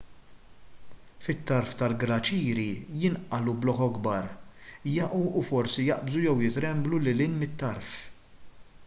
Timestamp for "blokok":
3.65-3.99